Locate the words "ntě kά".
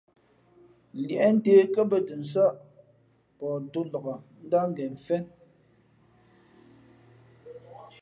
1.35-1.81